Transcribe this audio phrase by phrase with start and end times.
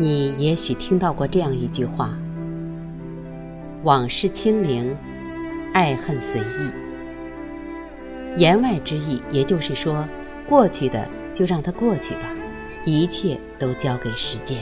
[0.00, 2.18] 你也许听到过这样一句话
[3.84, 4.96] ：“往事清零，
[5.74, 6.70] 爱恨随意。”
[8.38, 10.08] 言外之意，也就是说，
[10.48, 12.22] 过去的就让它过去吧，
[12.86, 14.56] 一切都交给时间。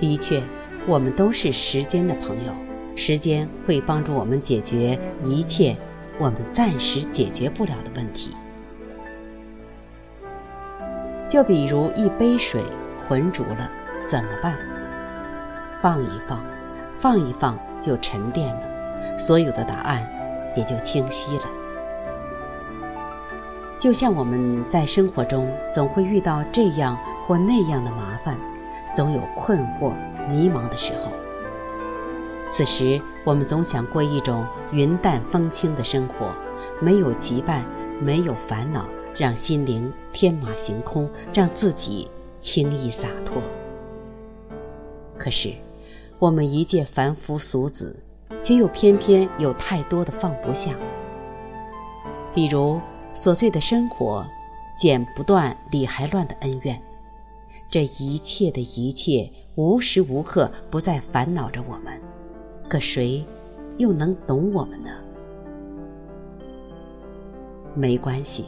[0.00, 0.42] 的确，
[0.86, 2.52] 我们都是时间的朋友，
[2.96, 5.76] 时间会帮助我们解决一切
[6.18, 8.30] 我们暂时解决不了的问题。
[11.28, 12.62] 就比如一杯水
[13.08, 13.70] 浑浊了，
[14.06, 14.56] 怎么办？
[15.80, 16.44] 放一放，
[16.98, 20.06] 放一放就沉淀了，所有的答案
[20.56, 21.44] 也就清晰了。
[23.78, 28.38] 就像我们在生活中总会遇到这样或那样的麻烦，
[28.94, 29.92] 总有困惑、
[30.28, 31.12] 迷茫的时候。
[32.48, 36.30] 此时，我们总想过一种云淡风轻的生活，
[36.80, 37.60] 没有羁绊，
[38.00, 38.84] 没有烦恼。
[39.16, 42.10] 让心灵天马行空，让自己
[42.44, 43.42] 轻易洒脱。
[45.16, 45.54] 可是，
[46.18, 47.96] 我们一介凡夫俗子，
[48.44, 50.74] 却又偏偏有太多的放不下。
[52.34, 52.78] 比如
[53.14, 54.26] 琐碎的生活，
[54.78, 56.78] 剪不断理还乱的恩怨，
[57.70, 61.98] 这一切的一切，无时无刻不在烦恼着我们。
[62.68, 63.24] 可谁
[63.78, 64.90] 又能懂我们呢？
[67.74, 68.44] 没关系。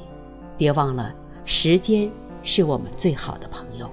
[0.58, 2.10] 别忘了，时间
[2.46, 3.90] 是我们最好的朋友。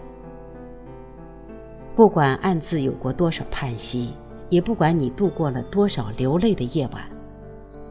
[1.93, 4.13] 不管暗自有过多少叹息，
[4.49, 7.03] 也不管你度过了多少流泪的夜晚，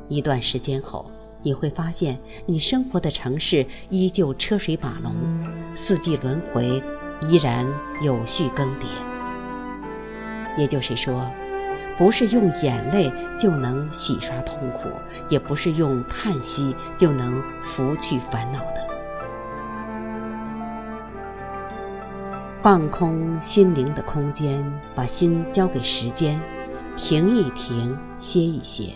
[0.09, 1.05] 一段时间后，
[1.43, 5.13] 你会发现，你生活的城市依旧车水马龙，
[5.75, 6.83] 四季轮回
[7.21, 7.67] 依然
[8.01, 8.87] 有序更迭。
[10.57, 11.31] 也就是说。
[11.99, 14.89] 不是用眼泪就能洗刷痛苦，
[15.29, 18.82] 也不是用叹息就能拂去烦恼的。
[22.63, 24.65] 放空心灵的空间，
[24.95, 26.41] 把心交给时间，
[26.97, 28.91] 停一停，歇一歇，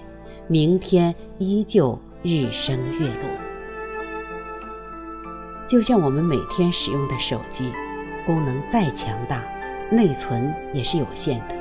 [0.46, 3.28] 明天依旧日升月落。
[5.66, 7.72] 就像我们每天使用的手机，
[8.24, 9.42] 功能再强大，
[9.90, 11.56] 内存也是有限的。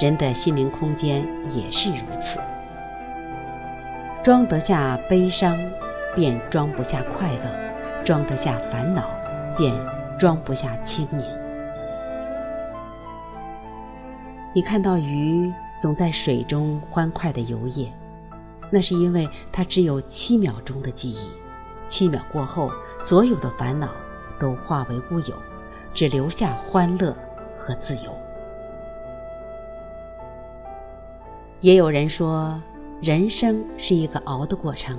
[0.00, 2.38] 人的心灵空间也是如此，
[4.22, 5.58] 装得下悲伤，
[6.14, 9.10] 便装不下快乐；装得下烦恼，
[9.56, 9.74] 便
[10.22, 11.20] 装不下清宁。
[14.54, 17.88] 你看到鱼总在水中欢快地游曳，
[18.70, 21.26] 那是因为它只有七秒钟的记忆，
[21.88, 23.88] 七秒过后，所有的烦恼
[24.38, 25.34] 都化为乌有，
[25.92, 27.16] 只留下欢乐
[27.58, 28.16] 和自由。
[31.62, 32.62] 也有人说，
[33.00, 34.96] 人生是一个熬的过程，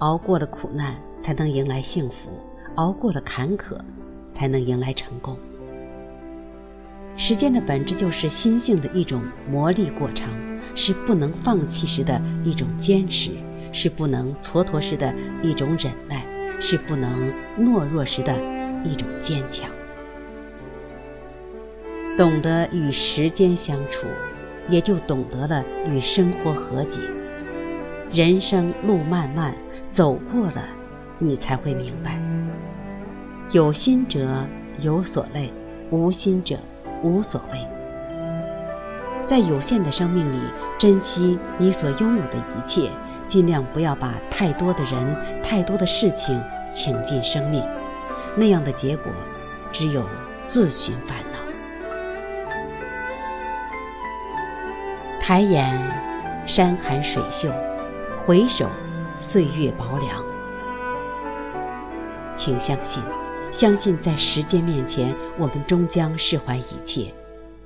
[0.00, 2.28] 熬过了苦难，才能迎来幸福；
[2.74, 3.78] 熬过了坎坷，
[4.36, 5.38] 才能迎来成功。
[7.16, 10.28] 时间的本质就是心性的一种磨砺过程，
[10.74, 13.30] 是不能放弃时的一种坚持，
[13.72, 16.26] 是不能蹉跎时的一种忍耐，
[16.60, 18.34] 是不能懦弱时的
[18.84, 19.70] 一种坚强。
[22.18, 24.06] 懂得与时间相处。
[24.68, 26.98] 也就懂得了与生活和解。
[28.10, 29.54] 人生路漫漫，
[29.92, 30.68] 走过了，
[31.20, 32.20] 你才会明白。
[33.52, 34.44] 有心者
[34.80, 35.52] 有所累，
[35.90, 36.56] 无心者
[37.02, 37.58] 无所谓。
[39.24, 40.38] 在有限的生命里，
[40.78, 42.90] 珍惜你所拥有的一切，
[43.28, 46.42] 尽量不要把太多的人、太多的事情
[46.72, 47.62] 请进生命，
[48.34, 49.12] 那样的结果，
[49.70, 50.04] 只有
[50.44, 51.38] 自寻烦恼。
[55.20, 55.72] 抬眼，
[56.46, 57.50] 山寒水秀；
[58.16, 58.68] 回首，
[59.20, 60.24] 岁月薄凉。
[62.36, 63.02] 请相信，
[63.50, 67.12] 相信在时间面前，我们终将释怀一切，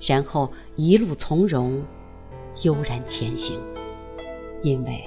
[0.01, 1.83] 然后一路从容，
[2.63, 3.61] 悠然前行。
[4.63, 5.05] 因为，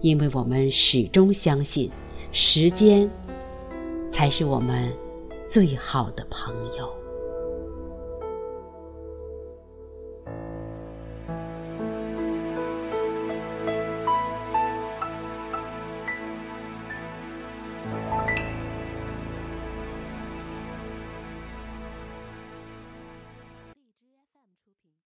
[0.00, 1.90] 因为我们始终相信，
[2.32, 3.10] 时间
[4.10, 4.92] 才是我们
[5.48, 6.95] 最好的朋友。